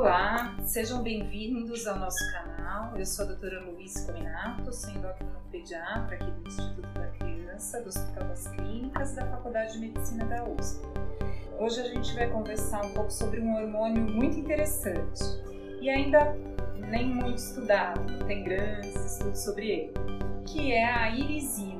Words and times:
Olá, 0.00 0.56
sejam 0.64 1.02
bem-vindos 1.02 1.86
ao 1.86 1.98
nosso 1.98 2.16
canal. 2.32 2.96
Eu 2.96 3.04
sou 3.04 3.26
a 3.26 3.28
doutora 3.28 3.60
Luiz 3.60 4.00
Cominato, 4.06 4.72
sou 4.72 4.88
endocrinopediatra 4.92 6.16
aqui 6.16 6.30
do 6.30 6.48
Instituto 6.48 6.88
da 6.94 7.06
Criança, 7.08 7.82
do 7.82 7.88
Hospital 7.90 8.28
das 8.28 8.48
Clínicas 8.48 9.14
da 9.14 9.26
Faculdade 9.26 9.74
de 9.74 9.80
Medicina 9.80 10.24
da 10.24 10.42
USP. 10.48 10.80
Hoje 11.58 11.80
a 11.82 11.84
gente 11.84 12.14
vai 12.14 12.30
conversar 12.30 12.82
um 12.82 12.94
pouco 12.94 13.10
sobre 13.12 13.42
um 13.42 13.54
hormônio 13.54 14.00
muito 14.00 14.38
interessante 14.38 15.22
e 15.82 15.90
ainda 15.90 16.34
nem 16.76 17.06
muito 17.06 17.36
estudado, 17.36 18.24
tem 18.24 18.42
grandes 18.42 18.94
estudos 19.04 19.40
sobre 19.40 19.68
ele, 19.68 19.92
que 20.46 20.72
é 20.72 20.82
a 20.82 21.10
irisina. 21.10 21.79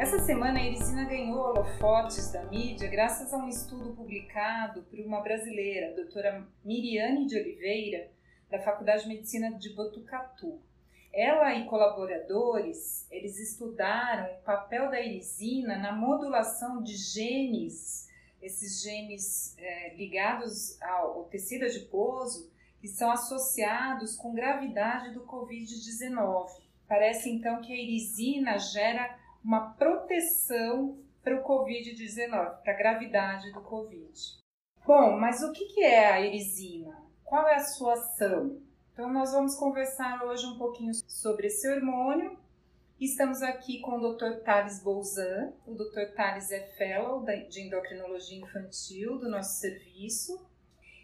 Essa 0.00 0.18
semana 0.18 0.58
a 0.58 0.64
Erisina 0.64 1.04
ganhou 1.04 1.38
holofotes 1.38 2.32
da 2.32 2.42
mídia 2.44 2.88
graças 2.88 3.34
a 3.34 3.36
um 3.36 3.50
estudo 3.50 3.94
publicado 3.94 4.80
por 4.84 4.98
uma 4.98 5.20
brasileira, 5.20 5.90
a 5.90 5.94
doutora 5.94 6.48
Miriane 6.64 7.26
de 7.26 7.36
Oliveira, 7.38 8.10
da 8.50 8.58
Faculdade 8.58 9.02
de 9.02 9.08
Medicina 9.10 9.52
de 9.58 9.74
Botucatu. 9.74 10.58
Ela 11.12 11.54
e 11.54 11.66
colaboradores, 11.66 13.06
eles 13.10 13.38
estudaram 13.38 14.36
o 14.36 14.42
papel 14.42 14.88
da 14.90 14.98
erisina 14.98 15.76
na 15.76 15.92
modulação 15.92 16.82
de 16.82 16.96
genes, 16.96 18.08
esses 18.40 18.82
genes 18.82 19.54
é, 19.58 19.94
ligados 19.96 20.80
ao, 20.80 21.24
tecido 21.24 21.66
adiposo, 21.66 22.50
que 22.80 22.88
são 22.88 23.10
associados 23.10 24.16
com 24.16 24.32
gravidade 24.32 25.12
do 25.12 25.26
Covid-19. 25.26 26.48
Parece 26.88 27.28
então 27.28 27.60
que 27.60 27.70
a 27.70 27.76
erisina 27.76 28.58
gera 28.58 29.20
uma 29.44 29.72
proteção 29.74 30.98
para 31.22 31.36
o 31.36 31.44
Covid-19, 31.44 32.62
para 32.62 32.72
a 32.72 32.76
gravidade 32.76 33.52
do 33.52 33.60
Covid. 33.62 34.12
Bom, 34.86 35.18
mas 35.18 35.42
o 35.42 35.52
que 35.52 35.82
é 35.82 36.12
a 36.12 36.20
erisina? 36.20 36.96
Qual 37.24 37.46
é 37.46 37.56
a 37.56 37.64
sua 37.64 37.94
ação? 37.94 38.60
Então, 38.92 39.12
nós 39.12 39.32
vamos 39.32 39.54
conversar 39.56 40.24
hoje 40.24 40.46
um 40.46 40.58
pouquinho 40.58 40.92
sobre 41.06 41.46
esse 41.46 41.68
hormônio. 41.68 42.38
Estamos 43.00 43.40
aqui 43.40 43.80
com 43.80 43.92
o 43.92 44.12
Dr. 44.12 44.42
Thales 44.44 44.82
Bolzan. 44.82 45.52
O 45.66 45.74
Dr. 45.74 46.12
Thales 46.14 46.50
é 46.50 46.60
Fellow 46.76 47.24
de 47.24 47.62
Endocrinologia 47.62 48.38
Infantil 48.38 49.18
do 49.18 49.30
nosso 49.30 49.60
serviço. 49.60 50.46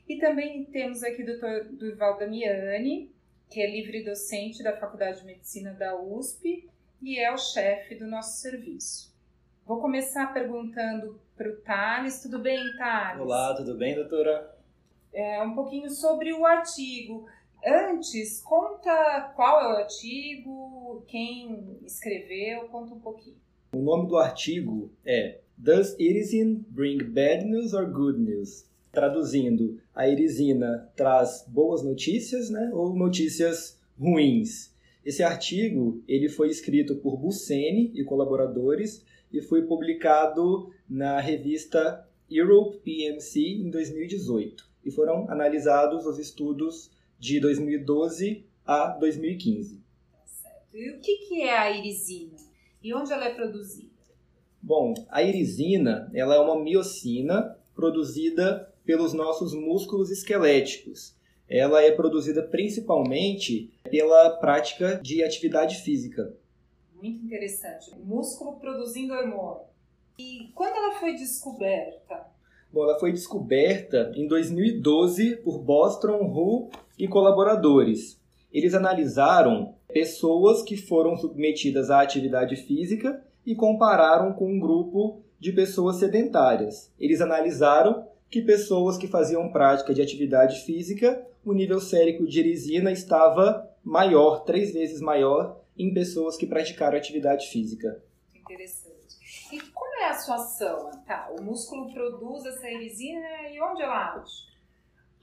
E 0.08 0.18
também 0.18 0.64
temos 0.66 1.02
aqui 1.02 1.22
o 1.22 1.26
Dr. 1.26 1.74
Durval 1.74 2.18
Damiani, 2.18 3.10
que 3.48 3.60
é 3.60 3.70
livre 3.70 4.04
docente 4.04 4.62
da 4.62 4.76
Faculdade 4.76 5.20
de 5.20 5.26
Medicina 5.26 5.72
da 5.72 5.96
USP 5.96 6.68
e 7.02 7.18
é 7.18 7.32
o 7.32 7.38
chefe 7.38 7.94
do 7.94 8.06
nosso 8.06 8.40
serviço. 8.40 9.14
Vou 9.64 9.80
começar 9.80 10.32
perguntando 10.32 11.20
para 11.36 11.50
o 11.50 11.56
Thales. 11.56 12.22
Tudo 12.22 12.38
bem, 12.38 12.58
Thales? 12.78 13.20
Olá, 13.20 13.54
tudo 13.54 13.74
bem, 13.74 13.94
doutora? 13.94 14.54
É, 15.12 15.42
um 15.42 15.54
pouquinho 15.54 15.90
sobre 15.90 16.32
o 16.32 16.44
artigo. 16.46 17.26
Antes, 17.64 18.40
conta 18.42 19.32
qual 19.34 19.60
é 19.60 19.66
o 19.66 19.76
artigo, 19.78 21.04
quem 21.08 21.78
escreveu, 21.84 22.68
conta 22.68 22.94
um 22.94 23.00
pouquinho. 23.00 23.36
O 23.74 23.78
nome 23.78 24.08
do 24.08 24.16
artigo 24.16 24.90
é 25.04 25.40
Does 25.56 25.96
Irisin 25.98 26.64
Bring 26.68 26.98
Bad 26.98 27.44
News 27.44 27.74
or 27.74 27.90
Good 27.90 28.20
News? 28.20 28.66
Traduzindo, 28.92 29.80
a 29.94 30.08
irisina 30.08 30.90
traz 30.94 31.44
boas 31.48 31.82
notícias 31.82 32.48
né, 32.48 32.70
ou 32.72 32.94
notícias 32.94 33.78
ruins? 33.98 34.75
Esse 35.06 35.22
artigo 35.22 36.02
ele 36.08 36.28
foi 36.28 36.48
escrito 36.48 36.96
por 36.96 37.16
Busseni 37.16 37.92
e 37.94 38.02
colaboradores 38.02 39.04
e 39.32 39.40
foi 39.40 39.62
publicado 39.62 40.74
na 40.90 41.20
revista 41.20 42.04
Europe 42.28 42.78
PMC 42.78 43.38
em 43.38 43.70
2018 43.70 44.68
e 44.84 44.90
foram 44.90 45.30
analisados 45.30 46.04
os 46.06 46.18
estudos 46.18 46.90
de 47.20 47.38
2012 47.38 48.44
a 48.66 48.88
2015. 48.98 49.80
Certo. 50.24 50.76
E 50.76 50.90
o 50.90 50.98
que 50.98 51.40
é 51.40 51.56
a 51.56 51.70
irisina? 51.70 52.36
E 52.82 52.92
onde 52.92 53.12
ela 53.12 53.26
é 53.26 53.34
produzida? 53.36 53.94
Bom, 54.60 54.92
a 55.08 55.22
irisina 55.22 56.10
ela 56.14 56.34
é 56.34 56.40
uma 56.40 56.60
miocina 56.60 57.56
produzida 57.76 58.74
pelos 58.84 59.12
nossos 59.12 59.54
músculos 59.54 60.10
esqueléticos 60.10 61.15
ela 61.48 61.82
é 61.82 61.90
produzida 61.90 62.42
principalmente 62.42 63.72
pela 63.90 64.30
prática 64.30 65.00
de 65.02 65.22
atividade 65.22 65.76
física. 65.82 66.34
Muito 66.94 67.24
interessante. 67.24 67.94
músculo 68.04 68.58
produzindo 68.58 69.12
hormônio. 69.12 69.66
E 70.18 70.50
quando 70.54 70.76
ela 70.76 70.94
foi 70.94 71.14
descoberta? 71.14 72.26
Bom, 72.72 72.84
ela 72.84 72.98
foi 72.98 73.12
descoberta 73.12 74.12
em 74.16 74.26
2012 74.26 75.36
por 75.36 75.58
Bostrom, 75.58 76.24
Hu 76.24 76.70
e 76.98 77.06
colaboradores. 77.06 78.20
Eles 78.52 78.74
analisaram 78.74 79.74
pessoas 79.88 80.62
que 80.62 80.76
foram 80.76 81.16
submetidas 81.16 81.90
à 81.90 82.00
atividade 82.00 82.56
física 82.56 83.22
e 83.44 83.54
compararam 83.54 84.32
com 84.32 84.50
um 84.50 84.58
grupo 84.58 85.22
de 85.38 85.52
pessoas 85.52 85.96
sedentárias. 85.96 86.92
Eles 86.98 87.20
analisaram 87.20 88.08
que 88.30 88.42
pessoas 88.42 88.96
que 88.96 89.06
faziam 89.06 89.50
prática 89.50 89.94
de 89.94 90.02
atividade 90.02 90.64
física, 90.64 91.26
o 91.44 91.52
nível 91.52 91.80
sérico 91.80 92.26
de 92.26 92.40
irisina 92.40 92.90
estava 92.90 93.70
maior, 93.84 94.44
três 94.44 94.72
vezes 94.72 95.00
maior, 95.00 95.60
em 95.78 95.92
pessoas 95.92 96.36
que 96.36 96.46
praticaram 96.46 96.96
atividade 96.96 97.48
física. 97.48 98.02
Interessante. 98.34 99.16
E 99.52 99.60
como 99.60 99.94
é 100.00 100.08
a 100.08 100.14
sua 100.14 100.36
ação? 100.36 100.90
Tá, 101.06 101.32
o 101.38 101.42
músculo 101.42 101.92
produz 101.92 102.44
essa 102.46 102.68
irisina 102.68 103.48
e 103.52 103.60
onde 103.60 103.82
ela 103.82 104.14
age? 104.14 104.46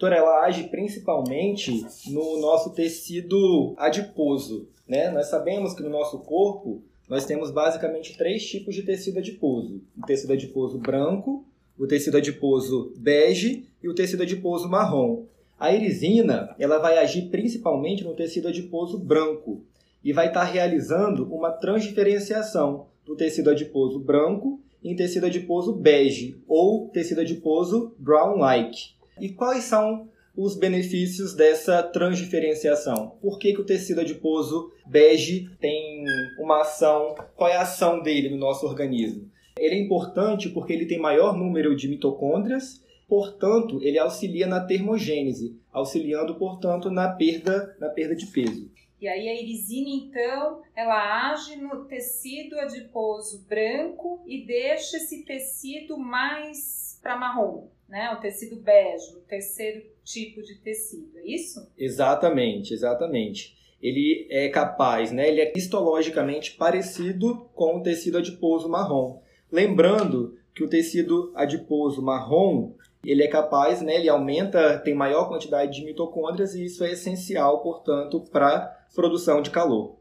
Doutora, 0.04 0.16
ela 0.16 0.46
age 0.46 0.66
principalmente 0.70 1.86
no 2.12 2.40
nosso 2.40 2.72
tecido 2.74 3.74
adiposo. 3.78 4.70
Né? 4.88 5.10
Nós 5.10 5.28
sabemos 5.28 5.74
que 5.74 5.84
no 5.84 5.90
nosso 5.90 6.20
corpo 6.20 6.84
nós 7.08 7.26
temos 7.26 7.52
basicamente 7.52 8.18
três 8.18 8.46
tipos 8.46 8.76
de 8.76 8.84
tecido 8.84 9.20
adiposo: 9.20 9.82
o 9.98 10.06
tecido 10.06 10.34
adiposo 10.34 10.78
branco, 10.78 11.46
o 11.78 11.88
tecido 11.88 12.18
adiposo 12.18 12.94
bege 12.98 13.66
e 13.82 13.90
o 13.90 13.94
tecido 13.94 14.24
adiposo 14.24 14.70
marrom. 14.70 15.26
A 15.60 15.72
irisina 15.72 16.56
ela 16.60 16.78
vai 16.78 16.98
agir 16.98 17.30
principalmente 17.30 18.04
no 18.04 18.16
tecido 18.16 18.48
adiposo 18.48 19.00
branco 19.00 19.64
e 20.04 20.12
vai 20.12 20.28
estar 20.28 20.44
realizando 20.44 21.26
uma 21.34 21.52
transdiferenciação 21.52 22.88
do 23.06 23.16
tecido 23.16 23.50
adiposo 23.50 24.00
branco 24.00 24.60
em 24.84 24.96
tecido 24.96 25.26
adiposo 25.28 25.74
bege 25.74 26.36
ou 26.48 26.90
tecido 26.90 27.22
adiposo 27.22 27.94
brown-like. 27.98 28.92
E 29.20 29.30
quais 29.30 29.64
são 29.64 30.10
os 30.36 30.56
benefícios 30.56 31.34
dessa 31.34 31.82
transdiferenciação? 31.84 33.14
Por 33.22 33.38
que, 33.38 33.54
que 33.54 33.62
o 33.62 33.66
tecido 33.66 34.02
adiposo 34.02 34.72
bege 34.86 35.50
tem 35.62 36.04
uma 36.40 36.62
ação? 36.62 37.16
Qual 37.36 37.50
é 37.50 37.56
a 37.56 37.62
ação 37.62 38.02
dele 38.02 38.30
no 38.30 38.38
nosso 38.38 38.66
organismo? 38.66 39.30
Ele 39.64 39.76
é 39.76 39.80
importante 39.80 40.50
porque 40.50 40.74
ele 40.74 40.86
tem 40.86 41.00
maior 41.00 41.38
número 41.38 41.74
de 41.74 41.88
mitocôndrias, 41.88 42.84
portanto, 43.08 43.82
ele 43.82 43.98
auxilia 43.98 44.46
na 44.46 44.60
termogênese, 44.60 45.58
auxiliando, 45.72 46.36
portanto, 46.36 46.92
na 46.92 47.08
perda, 47.08 47.74
na 47.80 47.88
perda 47.88 48.14
de 48.14 48.28
peso. 48.28 48.70
E 49.00 49.08
aí 49.08 49.30
a 49.30 49.42
irisina, 49.42 49.90
então, 49.90 50.62
ela 50.76 51.32
age 51.32 51.56
no 51.56 51.86
tecido 51.86 52.60
adiposo 52.60 53.46
branco 53.48 54.22
e 54.26 54.46
deixa 54.46 54.98
esse 54.98 55.24
tecido 55.24 55.98
mais 55.98 57.00
para 57.02 57.18
marrom, 57.18 57.70
né? 57.88 58.12
O 58.12 58.20
tecido 58.20 58.58
bege, 58.58 59.14
o 59.16 59.22
terceiro 59.22 59.84
tipo 60.04 60.42
de 60.42 60.56
tecido, 60.56 61.18
é 61.20 61.26
isso? 61.26 61.70
Exatamente, 61.78 62.74
exatamente. 62.74 63.58
Ele 63.82 64.28
é 64.30 64.50
capaz, 64.50 65.12
né? 65.12 65.30
Ele 65.30 65.42
é 65.42 65.54
histologicamente 65.56 66.52
parecido 66.52 67.50
com 67.54 67.78
o 67.78 67.84
tecido 67.84 68.18
adiposo 68.18 68.70
marrom. 68.70 69.22
Lembrando 69.54 70.36
que 70.52 70.64
o 70.64 70.68
tecido 70.68 71.32
adiposo 71.36 72.02
marrom 72.02 72.74
ele 73.06 73.22
é 73.22 73.28
capaz, 73.28 73.84
né, 73.84 73.98
ele 73.98 74.10
aumenta, 74.10 74.80
tem 74.80 74.96
maior 74.96 75.28
quantidade 75.28 75.74
de 75.74 75.86
mitocôndrias 75.86 76.56
e 76.56 76.66
isso 76.66 76.84
é 76.84 76.94
essencial, 76.94 77.62
portanto, 77.62 78.20
para 78.32 78.66
produção 78.96 79.44
de 79.44 79.52
calor. 79.52 79.98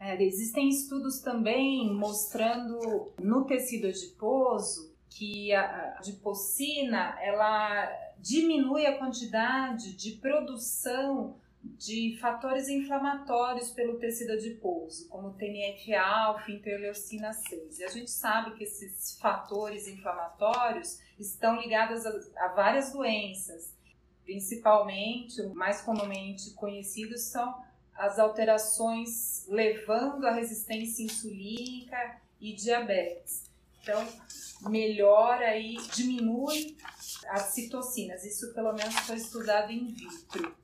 É, 0.00 0.20
existem 0.20 0.68
estudos 0.68 1.20
também 1.20 1.94
mostrando 1.94 3.12
no 3.22 3.44
tecido 3.44 3.86
adiposo 3.86 4.92
que 5.08 5.52
a 5.52 5.94
adipocina 5.98 7.16
ela 7.22 7.88
diminui 8.18 8.84
a 8.84 8.98
quantidade 8.98 9.94
de 9.94 10.12
produção 10.12 11.36
de 11.62 12.18
fatores 12.20 12.68
inflamatórios 12.68 13.70
pelo 13.70 13.98
tecido 13.98 14.32
adiposo, 14.32 15.08
como 15.08 15.34
TNF-alfa, 15.34 16.50
interleucina 16.50 17.32
6. 17.32 17.78
E 17.78 17.84
a 17.84 17.88
gente 17.88 18.10
sabe 18.10 18.56
que 18.56 18.64
esses 18.64 19.18
fatores 19.18 19.86
inflamatórios 19.86 21.00
estão 21.18 21.60
ligados 21.60 22.06
a, 22.06 22.44
a 22.44 22.48
várias 22.48 22.92
doenças, 22.92 23.74
principalmente, 24.24 25.42
mais 25.54 25.80
comumente 25.80 26.50
conhecidos 26.54 27.22
são 27.22 27.66
as 27.96 28.18
alterações 28.18 29.44
levando 29.48 30.24
à 30.26 30.32
resistência 30.32 31.02
insulínica 31.02 32.20
e 32.40 32.52
diabetes. 32.54 33.50
Então, 33.82 34.06
melhora 34.68 35.56
e 35.56 35.76
diminui 35.94 36.76
as 37.28 37.42
citocinas. 37.54 38.24
Isso 38.24 38.52
pelo 38.54 38.72
menos 38.72 38.94
foi 39.00 39.16
estudado 39.16 39.72
in 39.72 39.86
vitro. 39.86 40.54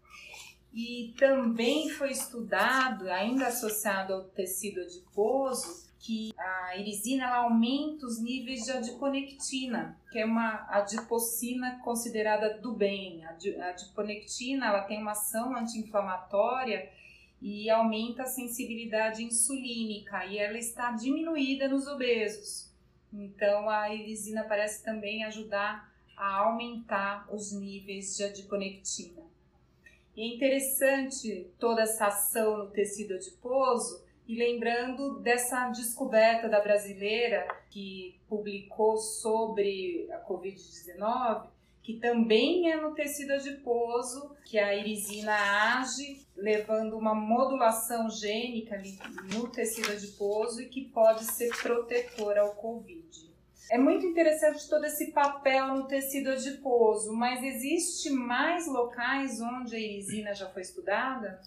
E 0.77 1.15
também 1.17 1.89
foi 1.89 2.11
estudado, 2.11 3.09
ainda 3.09 3.47
associado 3.47 4.13
ao 4.13 4.25
tecido 4.25 4.81
adiposo, 4.81 5.89
que 6.01 6.35
a 6.37 6.77
irisina 6.77 7.25
ela 7.25 7.37
aumenta 7.45 8.05
os 8.05 8.21
níveis 8.21 8.65
de 8.65 8.73
adiponectina, 8.73 9.97
que 10.11 10.19
é 10.19 10.25
uma 10.25 10.67
adipocina 10.69 11.79
considerada 11.85 12.59
do 12.59 12.73
bem. 12.73 13.25
A 13.25 13.69
adiponectina 13.69 14.67
ela 14.67 14.83
tem 14.83 15.01
uma 15.01 15.13
ação 15.13 15.57
anti-inflamatória 15.57 16.91
e 17.41 17.71
aumenta 17.71 18.25
a 18.25 18.27
sensibilidade 18.27 19.23
insulínica 19.23 20.27
e 20.27 20.39
ela 20.39 20.59
está 20.59 20.91
diminuída 20.91 21.69
nos 21.69 21.87
obesos. 21.87 22.69
Então 23.13 23.71
a 23.71 23.95
irisina 23.95 24.43
parece 24.43 24.85
também 24.85 25.25
ajudar 25.25 25.89
a 26.17 26.39
aumentar 26.39 27.33
os 27.33 27.53
níveis 27.53 28.17
de 28.17 28.25
adiponectina. 28.25 29.24
E 30.17 30.23
é 30.23 30.35
interessante 30.35 31.51
toda 31.59 31.83
essa 31.83 32.07
ação 32.07 32.59
no 32.59 32.71
tecido 32.71 33.15
adiposo, 33.15 34.05
e 34.27 34.37
lembrando 34.37 35.21
dessa 35.21 35.69
descoberta 35.69 36.49
da 36.49 36.61
brasileira 36.61 37.47
que 37.69 38.19
publicou 38.29 38.97
sobre 38.97 40.09
a 40.11 40.19
Covid-19, 40.27 41.49
que 41.83 41.99
também 41.99 42.73
é 42.73 42.81
no 42.81 42.95
tecido 42.95 43.35
adiposo 43.35 44.35
que 44.47 44.59
a 44.59 44.75
irisina 44.75 45.35
age, 45.79 46.27
levando 46.35 46.97
uma 46.97 47.15
modulação 47.15 48.09
gênica 48.09 48.81
no 49.35 49.49
tecido 49.49 49.93
adiposo 49.93 50.63
e 50.63 50.69
que 50.69 50.87
pode 50.87 51.25
ser 51.25 51.51
protetor 51.63 52.39
ao 52.39 52.55
Covid. 52.55 53.24
É 53.71 53.79
muito 53.79 54.05
interessante 54.05 54.69
todo 54.69 54.85
esse 54.85 55.13
papel 55.13 55.75
no 55.75 55.85
tecido 55.85 56.31
adiposo, 56.31 57.13
mas 57.13 57.43
existe 57.43 58.11
mais 58.11 58.67
locais 58.67 59.41
onde 59.41 59.75
a 59.75 59.79
irisina 59.79 60.35
já 60.35 60.49
foi 60.49 60.63
estudada? 60.63 61.41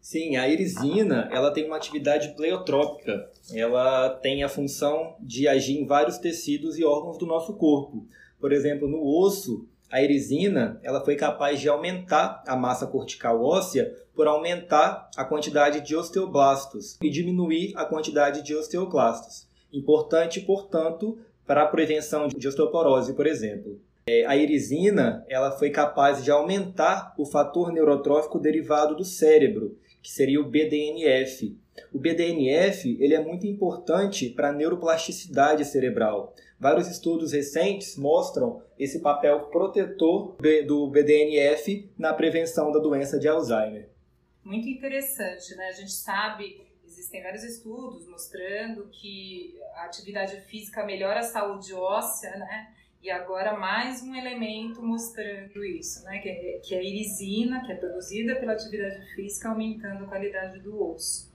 Sim, 0.00 0.36
a 0.36 0.48
irisina 0.48 1.28
ela 1.32 1.52
tem 1.52 1.64
uma 1.64 1.76
atividade 1.76 2.34
pleiotrópica. 2.34 3.30
Ela 3.54 4.10
tem 4.10 4.42
a 4.42 4.48
função 4.48 5.14
de 5.20 5.46
agir 5.46 5.78
em 5.78 5.86
vários 5.86 6.18
tecidos 6.18 6.78
e 6.78 6.84
órgãos 6.84 7.16
do 7.18 7.24
nosso 7.24 7.54
corpo. 7.54 8.04
Por 8.40 8.52
exemplo, 8.52 8.88
no 8.88 9.00
osso, 9.04 9.66
a 9.88 10.02
irisina 10.02 10.80
ela 10.82 11.04
foi 11.04 11.14
capaz 11.14 11.60
de 11.60 11.68
aumentar 11.68 12.42
a 12.46 12.56
massa 12.56 12.86
cortical 12.86 13.44
óssea 13.44 13.94
por 14.14 14.26
aumentar 14.26 15.08
a 15.16 15.24
quantidade 15.24 15.80
de 15.80 15.94
osteoblastos 15.94 16.98
e 17.00 17.08
diminuir 17.08 17.72
a 17.76 17.84
quantidade 17.84 18.42
de 18.42 18.54
osteoclastos. 18.54 19.46
Importante, 19.72 20.40
portanto, 20.40 21.18
para 21.52 21.64
a 21.64 21.68
prevenção 21.68 22.28
de 22.28 22.48
osteoporose, 22.48 23.12
por 23.12 23.26
exemplo. 23.26 23.78
É, 24.06 24.24
a 24.24 24.34
irisina 24.34 25.22
ela 25.28 25.50
foi 25.50 25.68
capaz 25.68 26.24
de 26.24 26.30
aumentar 26.30 27.14
o 27.18 27.26
fator 27.26 27.70
neurotrófico 27.70 28.38
derivado 28.38 28.96
do 28.96 29.04
cérebro, 29.04 29.76
que 30.02 30.10
seria 30.10 30.40
o 30.40 30.48
BDNF. 30.48 31.54
O 31.92 31.98
BDNF 31.98 32.96
ele 32.98 33.12
é 33.12 33.22
muito 33.22 33.46
importante 33.46 34.30
para 34.30 34.48
a 34.48 34.52
neuroplasticidade 34.52 35.66
cerebral. 35.66 36.34
Vários 36.58 36.88
estudos 36.88 37.32
recentes 37.32 37.98
mostram 37.98 38.62
esse 38.78 39.00
papel 39.00 39.40
protetor 39.50 40.34
do 40.66 40.86
BDNF 40.88 41.86
na 41.98 42.14
prevenção 42.14 42.72
da 42.72 42.78
doença 42.78 43.18
de 43.18 43.28
Alzheimer. 43.28 43.90
Muito 44.42 44.70
interessante, 44.70 45.54
né? 45.54 45.66
A 45.66 45.72
gente 45.72 45.92
sabe 45.92 46.71
existem 47.02 47.22
vários 47.22 47.42
estudos 47.42 48.06
mostrando 48.06 48.88
que 48.88 49.58
a 49.74 49.86
atividade 49.86 50.40
física 50.42 50.84
melhora 50.84 51.18
a 51.18 51.24
saúde 51.24 51.74
óssea, 51.74 52.30
né? 52.36 52.72
E 53.02 53.10
agora 53.10 53.58
mais 53.58 54.00
um 54.02 54.14
elemento 54.14 54.80
mostrando 54.80 55.64
isso, 55.64 56.04
né? 56.04 56.20
Que 56.20 56.28
é, 56.28 56.60
que 56.60 56.74
é 56.74 56.78
a 56.78 56.82
irisina, 56.82 57.64
que 57.66 57.72
é 57.72 57.74
produzida 57.74 58.36
pela 58.36 58.52
atividade 58.52 59.04
física, 59.16 59.48
aumentando 59.48 60.04
a 60.04 60.06
qualidade 60.06 60.60
do 60.60 60.80
osso. 60.80 61.32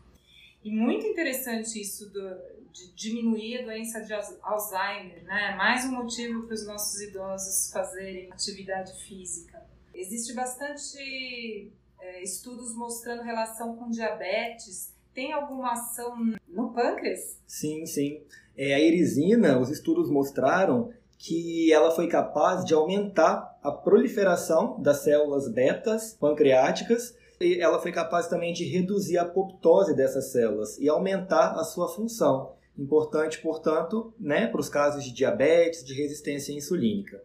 E 0.63 0.71
muito 0.71 1.05
interessante 1.05 1.81
isso 1.81 2.09
do, 2.11 2.37
de 2.71 2.93
diminuir 2.93 3.59
a 3.59 3.65
doença 3.65 3.99
de 4.01 4.13
Alzheimer, 4.41 5.21
né? 5.25 5.53
Mais 5.57 5.83
um 5.83 5.91
motivo 5.91 6.43
para 6.43 6.53
os 6.53 6.65
nossos 6.65 7.01
idosos 7.01 7.71
fazerem 7.73 8.31
atividade 8.31 8.93
física. 9.05 9.61
Existe 9.93 10.33
bastante 10.33 11.69
é, 11.99 12.23
estudos 12.23 12.73
mostrando 12.73 13.23
relação 13.23 13.75
com 13.75 13.89
diabetes 13.89 14.95
tem 15.17 15.33
alguma 15.33 15.71
ação 15.71 16.15
no 16.47 16.71
pâncreas? 16.71 17.39
Sim, 17.47 17.87
sim. 17.87 18.21
É, 18.55 18.75
a 18.75 18.79
erisina, 18.79 19.57
os 19.57 19.71
estudos 19.71 20.11
mostraram 20.11 20.93
que 21.17 21.73
ela 21.73 21.89
foi 21.89 22.07
capaz 22.07 22.63
de 22.63 22.75
aumentar 22.75 23.57
a 23.63 23.71
proliferação 23.71 24.79
das 24.79 24.97
células 24.97 25.49
betas 25.49 26.13
pancreáticas 26.13 27.15
e 27.41 27.59
ela 27.59 27.81
foi 27.81 27.91
capaz 27.91 28.27
também 28.27 28.53
de 28.53 28.63
reduzir 28.63 29.17
a 29.17 29.23
apoptose 29.23 29.95
dessas 29.95 30.31
células 30.31 30.77
e 30.77 30.87
aumentar 30.87 31.53
a 31.53 31.63
sua 31.63 31.89
função. 31.89 32.53
Importante, 32.77 33.39
portanto, 33.39 34.13
né, 34.19 34.45
para 34.45 34.61
os 34.61 34.69
casos 34.69 35.03
de 35.03 35.11
diabetes, 35.11 35.83
de 35.83 35.95
resistência 35.95 36.53
insulínica. 36.53 37.23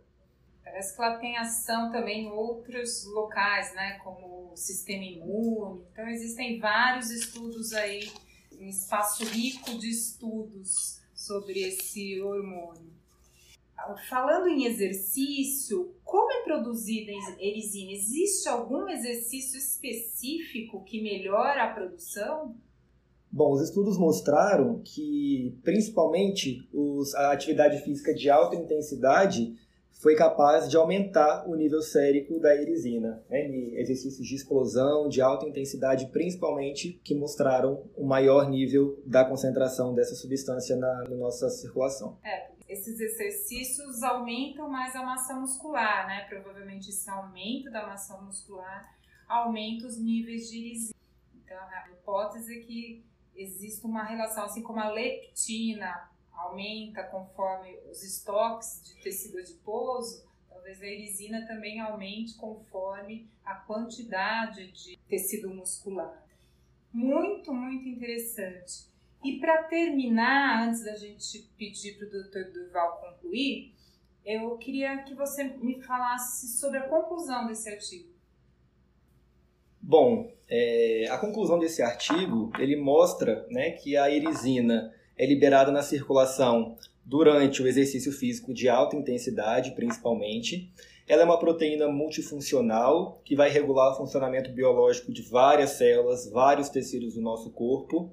Parece 0.72 0.96
que 0.96 1.02
ela 1.02 1.18
tem 1.18 1.36
ação 1.36 1.92
também 1.92 2.24
em 2.24 2.30
outros 2.30 3.04
locais, 3.04 3.74
né, 3.74 3.98
como 4.02 4.52
o 4.52 4.56
sistema 4.56 5.04
imune. 5.04 5.84
Então 5.92 6.08
existem 6.08 6.58
vários 6.58 7.10
estudos 7.10 7.74
aí, 7.74 8.10
um 8.58 8.66
espaço 8.66 9.22
rico 9.22 9.78
de 9.78 9.90
estudos 9.90 10.98
sobre 11.14 11.60
esse 11.60 12.22
hormônio. 12.22 12.90
Falando 14.08 14.48
em 14.48 14.64
exercício, 14.64 15.94
como 16.02 16.32
é 16.32 16.42
produzida 16.42 17.12
a 17.12 17.44
erisina? 17.44 17.92
Existe 17.92 18.48
algum 18.48 18.88
exercício 18.88 19.58
específico 19.58 20.82
que 20.84 21.02
melhora 21.02 21.64
a 21.64 21.74
produção? 21.74 22.56
Bom, 23.30 23.52
os 23.52 23.60
estudos 23.60 23.98
mostraram 23.98 24.80
que, 24.82 25.54
principalmente, 25.62 26.66
os, 26.72 27.14
a 27.14 27.30
atividade 27.30 27.82
física 27.82 28.14
de 28.14 28.30
alta 28.30 28.56
intensidade 28.56 29.54
foi 30.00 30.16
capaz 30.16 30.68
de 30.68 30.76
aumentar 30.76 31.48
o 31.48 31.54
nível 31.54 31.80
sérico 31.80 32.40
da 32.40 32.54
erisina, 32.54 33.22
né, 33.28 33.46
em 33.46 33.76
exercícios 33.76 34.26
de 34.26 34.34
explosão, 34.34 35.08
de 35.08 35.20
alta 35.20 35.46
intensidade, 35.46 36.06
principalmente, 36.06 37.00
que 37.04 37.14
mostraram 37.14 37.84
o 37.96 38.04
maior 38.04 38.48
nível 38.48 39.00
da 39.06 39.24
concentração 39.24 39.94
dessa 39.94 40.14
substância 40.14 40.76
na, 40.76 41.04
na 41.04 41.16
nossa 41.16 41.48
circulação. 41.50 42.18
É, 42.24 42.50
esses 42.68 42.98
exercícios 42.98 44.02
aumentam 44.02 44.68
mais 44.68 44.96
a 44.96 45.02
massa 45.02 45.34
muscular, 45.34 46.06
né? 46.06 46.26
Provavelmente 46.28 46.88
esse 46.88 47.08
aumento 47.08 47.70
da 47.70 47.86
massa 47.86 48.16
muscular 48.20 48.88
aumenta 49.28 49.86
os 49.86 49.98
níveis 49.98 50.50
de 50.50 50.58
erisina. 50.58 50.94
Então, 51.34 51.58
a 51.58 51.90
hipótese 51.90 52.58
é 52.58 52.60
que 52.60 53.04
existe 53.34 53.84
uma 53.84 54.02
relação, 54.04 54.44
assim 54.44 54.62
como 54.62 54.80
a 54.80 54.90
leptina 54.90 56.10
aumenta 56.34 57.02
conforme 57.04 57.76
os 57.90 58.02
estoques 58.02 58.82
de 58.84 59.02
tecido 59.02 59.38
adiposo, 59.38 60.24
talvez 60.48 60.80
a 60.80 60.86
erisina 60.86 61.46
também 61.46 61.80
aumente 61.80 62.36
conforme 62.36 63.28
a 63.44 63.54
quantidade 63.54 64.70
de 64.72 64.96
tecido 65.08 65.50
muscular. 65.50 66.22
Muito, 66.92 67.52
muito 67.52 67.88
interessante. 67.88 68.90
E 69.24 69.38
para 69.38 69.64
terminar, 69.64 70.68
antes 70.68 70.84
da 70.84 70.96
gente 70.96 71.48
pedir 71.56 71.96
para 71.96 72.06
o 72.06 72.10
Dr. 72.10 72.52
Durval 72.52 73.00
concluir, 73.00 73.72
eu 74.24 74.56
queria 74.58 75.02
que 75.02 75.14
você 75.14 75.44
me 75.44 75.80
falasse 75.80 76.58
sobre 76.58 76.78
a 76.78 76.88
conclusão 76.88 77.46
desse 77.46 77.68
artigo. 77.68 78.12
Bom, 79.80 80.32
é, 80.48 81.08
a 81.10 81.18
conclusão 81.18 81.58
desse 81.58 81.82
artigo 81.82 82.52
ele 82.58 82.76
mostra 82.76 83.46
né, 83.50 83.72
que 83.72 83.96
a 83.96 84.10
erisina 84.10 84.94
é 85.16 85.26
liberada 85.26 85.70
na 85.70 85.82
circulação 85.82 86.76
durante 87.04 87.62
o 87.62 87.66
exercício 87.66 88.12
físico 88.12 88.54
de 88.54 88.68
alta 88.68 88.96
intensidade, 88.96 89.72
principalmente. 89.72 90.70
Ela 91.06 91.22
é 91.22 91.24
uma 91.24 91.38
proteína 91.38 91.88
multifuncional 91.88 93.20
que 93.24 93.34
vai 93.34 93.50
regular 93.50 93.92
o 93.92 93.96
funcionamento 93.96 94.50
biológico 94.50 95.12
de 95.12 95.22
várias 95.22 95.70
células, 95.70 96.30
vários 96.30 96.68
tecidos 96.68 97.14
do 97.14 97.20
nosso 97.20 97.50
corpo. 97.50 98.10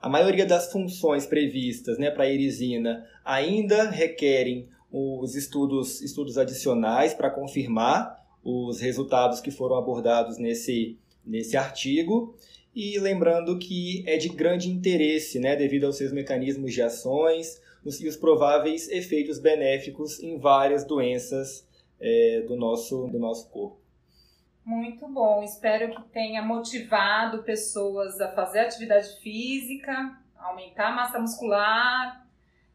A 0.00 0.08
maioria 0.08 0.46
das 0.46 0.70
funções 0.70 1.26
previstas 1.26 1.98
né, 1.98 2.10
para 2.10 2.24
a 2.24 2.30
irisina 2.30 3.04
ainda 3.24 3.90
requerem 3.90 4.68
os 4.90 5.34
estudos, 5.34 6.00
estudos 6.00 6.38
adicionais 6.38 7.12
para 7.12 7.30
confirmar 7.30 8.16
os 8.42 8.80
resultados 8.80 9.40
que 9.40 9.50
foram 9.50 9.76
abordados 9.76 10.38
nesse, 10.38 10.96
nesse 11.26 11.56
artigo. 11.56 12.34
E 12.80 12.96
lembrando 13.00 13.58
que 13.58 14.04
é 14.06 14.16
de 14.16 14.28
grande 14.28 14.70
interesse, 14.70 15.40
né, 15.40 15.56
devido 15.56 15.84
aos 15.84 15.96
seus 15.96 16.12
mecanismos 16.12 16.72
de 16.72 16.80
ações 16.80 17.60
e 17.84 18.06
os 18.06 18.16
prováveis 18.16 18.88
efeitos 18.88 19.40
benéficos 19.40 20.22
em 20.22 20.38
várias 20.38 20.84
doenças 20.84 21.66
é, 22.00 22.44
do, 22.46 22.54
nosso, 22.54 23.08
do 23.08 23.18
nosso 23.18 23.50
corpo. 23.50 23.80
Muito 24.64 25.08
bom, 25.08 25.42
espero 25.42 25.90
que 25.90 26.02
tenha 26.10 26.40
motivado 26.40 27.42
pessoas 27.42 28.20
a 28.20 28.30
fazer 28.30 28.60
atividade 28.60 29.08
física, 29.20 30.16
aumentar 30.36 30.92
a 30.92 30.94
massa 30.94 31.18
muscular. 31.18 32.24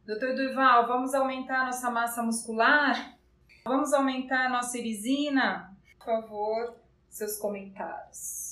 Doutor 0.06 0.36
Durval, 0.36 0.86
vamos 0.86 1.14
aumentar 1.14 1.66
nossa 1.66 1.90
massa 1.90 2.22
muscular? 2.22 3.18
Vamos 3.64 3.94
aumentar 3.94 4.50
nossa 4.50 4.78
irisina? 4.78 5.74
Por 5.98 6.06
favor, 6.08 6.76
seus 7.08 7.38
comentários. 7.38 8.43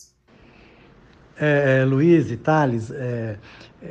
É, 1.44 1.84
Luiz 1.84 2.30
e 2.30 2.38
Thales, 2.38 2.92
é, 2.92 3.36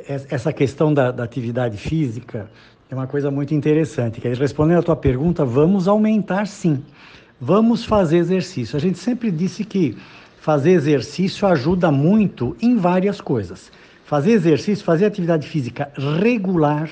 essa 0.06 0.52
questão 0.52 0.94
da, 0.94 1.10
da, 1.10 1.24
atividade 1.24 1.76
física 1.76 2.48
é 2.88 2.94
uma 2.94 3.08
coisa 3.08 3.28
muito 3.28 3.52
interessante. 3.52 4.20
Que 4.20 4.28
respondendo 4.28 4.78
à 4.78 4.82
tua 4.84 4.94
pergunta, 4.94 5.44
vamos 5.44 5.88
aumentar 5.88 6.46
sim. 6.46 6.80
Vamos 7.40 7.84
fazer 7.84 8.18
exercício. 8.18 8.76
A 8.76 8.80
gente 8.80 9.00
sempre 9.00 9.32
disse 9.32 9.64
que 9.64 9.98
fazer 10.40 10.70
exercício 10.70 11.44
ajuda 11.48 11.90
muito 11.90 12.56
em 12.62 12.76
várias 12.76 13.20
coisas. 13.20 13.72
Fazer 14.04 14.30
exercício, 14.30 14.84
fazer 14.84 15.06
atividade 15.06 15.48
física 15.48 15.90
regular, 16.20 16.88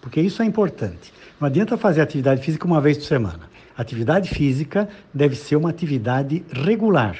porque 0.00 0.20
isso 0.20 0.40
é 0.40 0.44
importante. 0.44 1.12
Não 1.40 1.48
adianta 1.48 1.76
fazer 1.76 2.00
atividade 2.00 2.42
física 2.42 2.64
uma 2.64 2.80
vez 2.80 2.96
por 2.96 3.06
semana. 3.06 3.50
Atividade 3.76 4.28
física 4.28 4.88
deve 5.12 5.34
ser 5.34 5.56
uma 5.56 5.70
atividade 5.70 6.44
regular. 6.52 7.16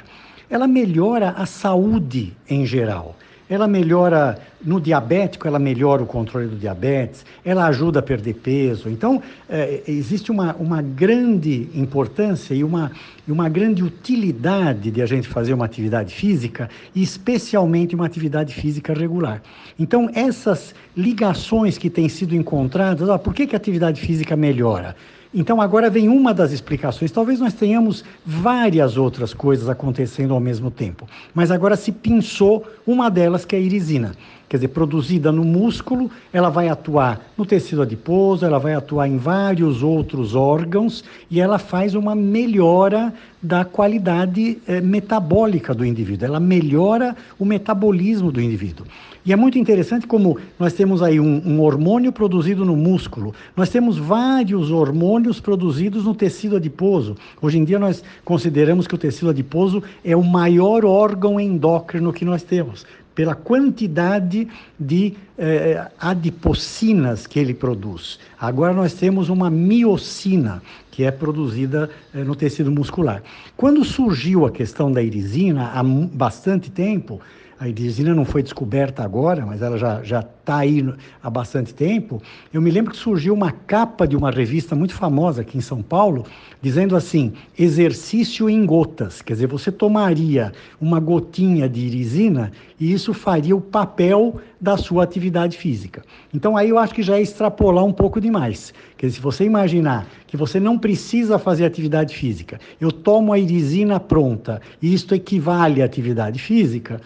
Ela 0.49 0.67
melhora 0.67 1.31
a 1.31 1.45
saúde 1.45 2.33
em 2.49 2.65
geral. 2.65 3.15
Ela 3.49 3.67
melhora 3.67 4.39
no 4.63 4.81
diabético, 4.81 5.47
ela 5.47 5.59
melhora 5.59 6.01
o 6.01 6.05
controle 6.05 6.47
do 6.47 6.55
diabetes, 6.55 7.25
ela 7.45 7.67
ajuda 7.67 7.99
a 7.99 8.01
perder 8.01 8.35
peso. 8.35 8.89
Então, 8.89 9.21
é, 9.49 9.83
existe 9.87 10.31
uma, 10.31 10.55
uma 10.55 10.81
grande 10.81 11.69
importância 11.75 12.53
e 12.53 12.63
uma, 12.63 12.91
uma 13.27 13.47
grande 13.49 13.83
utilidade 13.83 14.89
de 14.89 15.01
a 15.01 15.05
gente 15.05 15.27
fazer 15.27 15.53
uma 15.53 15.65
atividade 15.65 16.13
física, 16.13 16.69
e 16.95 17.03
especialmente 17.03 17.95
uma 17.95 18.05
atividade 18.05 18.53
física 18.53 18.93
regular. 18.93 19.41
Então, 19.77 20.09
essas 20.13 20.73
ligações 20.95 21.77
que 21.77 21.89
têm 21.89 22.09
sido 22.09 22.35
encontradas, 22.35 23.09
ah, 23.09 23.19
por 23.19 23.33
que, 23.33 23.45
que 23.45 23.55
a 23.55 23.57
atividade 23.57 24.01
física 24.01 24.35
melhora? 24.35 24.95
Então, 25.33 25.61
agora 25.61 25.89
vem 25.89 26.07
uma 26.07 26.33
das 26.33 26.51
explicações. 26.51 27.11
Talvez 27.11 27.39
nós 27.39 27.53
tenhamos 27.53 28.03
várias 28.25 28.97
outras 28.97 29.33
coisas 29.33 29.69
acontecendo 29.69 30.33
ao 30.33 30.39
mesmo 30.39 30.71
tempo, 30.71 31.07
mas 31.33 31.51
agora 31.51 31.75
se 31.75 31.91
pensou 31.91 32.65
uma 32.87 33.09
delas, 33.09 33.45
que 33.45 33.55
é 33.55 33.59
a 33.59 33.61
irisina. 33.61 34.13
Quer 34.49 34.57
dizer, 34.57 34.69
produzida 34.69 35.29
no 35.29 35.43
músculo, 35.43 36.09
ela 36.31 36.49
vai 36.49 36.69
atuar 36.69 37.19
no 37.37 37.45
tecido 37.45 37.81
adiposo, 37.81 38.45
ela 38.45 38.57
vai 38.57 38.73
atuar 38.73 39.05
em 39.05 39.17
vários 39.17 39.83
outros 39.83 40.35
órgãos 40.35 41.03
e 41.29 41.41
ela 41.41 41.59
faz 41.59 41.95
uma 41.95 42.15
melhora 42.15 43.13
da 43.43 43.65
qualidade 43.65 44.57
eh, 44.65 44.79
metabólica 44.79 45.73
do 45.73 45.85
indivíduo, 45.85 46.27
ela 46.27 46.39
melhora 46.39 47.15
o 47.37 47.43
metabolismo 47.43 48.31
do 48.31 48.41
indivíduo. 48.41 48.85
E 49.25 49.33
é 49.33 49.35
muito 49.35 49.59
interessante 49.59 50.07
como 50.07 50.39
nós 50.57 50.71
temos 50.71 51.03
aí 51.03 51.19
um, 51.19 51.41
um, 51.45 51.61
hormônio 51.61 52.13
produzido 52.13 52.63
no 52.63 52.75
músculo, 52.75 53.35
nós 53.55 53.69
temos 53.69 53.97
vários 53.97 54.71
hormônios 54.71 55.41
produzidos 55.41 56.05
no 56.05 56.15
tecido 56.15 56.55
adiposo. 56.55 57.15
Hoje 57.41 57.57
em 57.57 57.65
dia 57.65 57.77
nós 57.77 58.01
consideramos 58.23 58.87
que 58.87 58.95
o 58.95 58.97
tecido 58.97 59.29
adiposo 59.29 59.83
é 60.05 60.15
o 60.15 60.23
maior 60.23 60.85
órgão 60.85 61.37
endócrino 61.37 62.13
que 62.13 62.23
nós 62.23 62.41
temos 62.43 62.85
pela 63.17 63.33
quantidade 63.33 64.47
de 64.79 65.15
eh, 65.39 65.83
adipocinas 65.99 67.25
que 67.25 67.39
ele 67.39 67.51
produz. 67.51 68.19
Agora 68.39 68.75
nós 68.75 68.93
temos 68.93 69.27
uma 69.27 69.49
miocina, 69.49 70.61
que 70.91 71.03
é 71.03 71.09
produzida 71.09 71.89
eh, 72.13 72.23
no 72.23 72.35
tecido 72.35 72.71
muscular. 72.71 73.23
Quando 73.55 73.83
surgiu 73.83 74.45
a 74.45 74.51
questão 74.51 74.91
da 74.91 75.01
irisina, 75.01 75.71
há 75.73 75.81
bastante 75.81 76.69
tempo, 76.69 77.19
a 77.59 77.67
irisina 77.67 78.13
não 78.13 78.23
foi 78.23 78.43
descoberta 78.43 79.03
agora, 79.03 79.45
mas 79.45 79.61
ela 79.61 79.77
já 79.77 80.19
está 80.19 80.57
aí 80.57 80.81
no, 80.81 80.95
há 81.23 81.29
bastante 81.29 81.73
tempo. 81.73 82.21
Eu 82.53 82.61
me 82.61 82.69
lembro 82.69 82.91
que 82.91 82.97
surgiu 82.97 83.33
uma 83.33 83.51
capa 83.51 84.07
de 84.07 84.15
uma 84.15 84.29
revista 84.29 84.75
muito 84.75 84.93
famosa 84.93 85.41
aqui 85.41 85.57
em 85.57 85.61
São 85.61 85.81
Paulo, 85.81 86.25
dizendo 86.61 86.95
assim: 86.95 87.33
exercício 87.57 88.47
em 88.47 88.63
gotas. 88.65 89.23
Quer 89.23 89.33
dizer, 89.33 89.47
você 89.47 89.71
tomaria 89.71 90.51
uma 90.79 90.99
gotinha 90.99 91.67
de 91.67 91.79
irisina 91.79 92.51
e 92.79 92.93
isso 92.93 93.13
faria 93.13 93.55
o 93.55 93.61
papel 93.61 94.39
da 94.61 94.77
sua 94.77 95.03
atividade 95.03 95.57
física. 95.57 96.03
Então 96.33 96.55
aí 96.55 96.69
eu 96.69 96.77
acho 96.77 96.93
que 96.93 97.03
já 97.03 97.17
é 97.17 97.21
extrapolar 97.21 97.83
um 97.83 97.93
pouco 97.93 98.21
demais. 98.21 98.73
Quer 98.97 99.07
dizer, 99.07 99.17
se 99.17 99.21
você 99.21 99.43
imaginar 99.45 100.07
que 100.25 100.35
você 100.35 100.59
não 100.59 100.77
precisa 100.77 101.37
fazer 101.37 101.65
atividade 101.65 102.15
física, 102.15 102.59
eu 102.81 102.91
tomo 102.91 103.31
a 103.31 103.39
irisina 103.39 103.99
pronta 103.99 104.59
e 104.81 104.93
isto 104.93 105.13
equivale 105.13 105.81
à 105.81 105.85
atividade 105.85 106.39
física, 106.39 106.99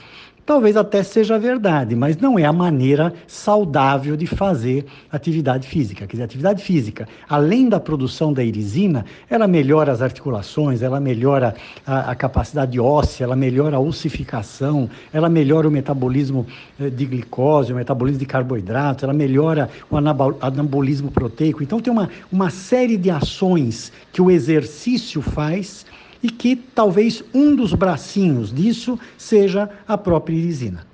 Talvez 0.52 0.76
até 0.76 1.04
seja 1.04 1.38
verdade, 1.38 1.96
mas 1.96 2.18
não 2.18 2.38
é 2.38 2.46
a 2.46 2.52
maneira 2.52 3.14
saudável 3.28 4.18
de 4.18 4.26
fazer 4.26 4.86
atividade 5.12 5.68
física. 5.68 6.08
Quer 6.08 6.14
dizer, 6.14 6.24
atividade 6.24 6.64
física, 6.64 7.08
além 7.30 7.70
da 7.70 7.80
produção 7.80 8.34
da 8.34 8.44
irisina, 8.44 9.06
ela 9.30 9.48
melhora 9.48 9.92
as 9.92 10.02
articulações, 10.02 10.82
ela 10.82 11.00
melhora 11.00 11.56
a, 11.86 12.12
a 12.12 12.16
capacidade 12.16 12.80
óssea, 12.80 13.24
ela 13.24 13.36
melhora 13.36 13.78
a 13.78 13.80
ossificação, 13.80 14.90
ela 15.14 15.30
melhora 15.30 15.68
o 15.68 15.72
metabolismo 15.72 16.48
eh, 16.80 16.90
de 16.90 17.06
glicose, 17.06 17.72
o 17.72 17.76
metabolismo 17.76 18.20
de 18.20 18.26
carboidratos, 18.26 19.04
ela 19.04 19.14
melhora 19.14 19.70
o 19.92 19.96
anabolismo 19.96 21.12
proteico. 21.12 21.62
Então, 21.62 21.80
tem 21.82 21.92
uma, 21.92 22.10
uma 22.32 22.50
série 22.50 22.98
de 22.98 23.10
ações 23.10 23.92
que 24.12 24.22
o 24.22 24.30
exercício 24.30 25.22
faz 25.22 25.86
e 26.24 26.30
que 26.30 26.56
talvez 26.56 27.24
um 27.34 27.56
dos 27.56 27.74
bracinhos 27.74 28.54
disso 28.54 29.00
seja 29.18 29.70
a 29.88 29.98
própria 29.98 30.36
irisina. 30.36 30.86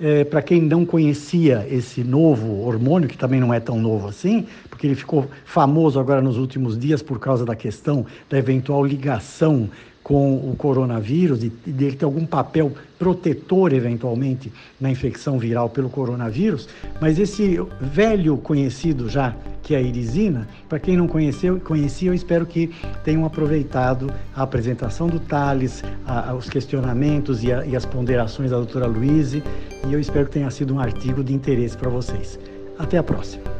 É, 0.00 0.24
Para 0.24 0.42
quem 0.42 0.60
não 0.60 0.84
conhecia 0.84 1.66
esse 1.70 2.02
novo 2.02 2.66
hormônio, 2.66 3.08
que 3.08 3.16
também 3.16 3.38
não 3.38 3.54
é 3.54 3.60
tão 3.60 3.78
novo 3.80 4.08
assim, 4.08 4.46
porque 4.68 4.86
ele 4.86 4.96
ficou 4.96 5.28
famoso 5.44 6.00
agora 6.00 6.20
nos 6.20 6.38
últimos 6.38 6.78
dias 6.78 7.02
por 7.02 7.20
causa 7.20 7.44
da 7.44 7.54
questão 7.54 8.04
da 8.28 8.38
eventual 8.38 8.84
ligação 8.84 9.68
com 10.02 10.34
o 10.34 10.54
coronavírus 10.56 11.44
e 11.44 11.48
dele 11.48 11.96
ter 11.96 12.04
algum 12.04 12.26
papel 12.26 12.72
protetor 12.98 13.72
eventualmente 13.72 14.52
na 14.80 14.90
infecção 14.90 15.38
viral 15.38 15.68
pelo 15.70 15.88
coronavírus, 15.88 16.68
mas 17.00 17.18
esse 17.18 17.58
velho 17.80 18.36
conhecido 18.38 19.08
já 19.08 19.34
que 19.62 19.74
é 19.74 19.78
a 19.78 19.80
irisina, 19.80 20.48
para 20.68 20.80
quem 20.80 20.96
não 20.96 21.06
conheceu, 21.06 21.60
conhecia, 21.60 22.10
eu 22.10 22.14
espero 22.14 22.44
que 22.44 22.70
tenham 23.04 23.24
aproveitado 23.24 24.12
a 24.34 24.42
apresentação 24.42 25.06
do 25.06 25.20
Thales, 25.20 25.84
a, 26.04 26.30
a, 26.30 26.34
os 26.34 26.50
questionamentos 26.50 27.44
e, 27.44 27.52
a, 27.52 27.64
e 27.64 27.76
as 27.76 27.86
ponderações 27.86 28.50
da 28.50 28.56
doutora 28.56 28.86
Luiz, 28.86 29.34
e 29.34 29.42
eu 29.88 30.00
espero 30.00 30.26
que 30.26 30.32
tenha 30.32 30.50
sido 30.50 30.74
um 30.74 30.80
artigo 30.80 31.22
de 31.22 31.32
interesse 31.32 31.76
para 31.76 31.88
vocês. 31.88 32.38
Até 32.76 32.98
a 32.98 33.02
próxima. 33.02 33.51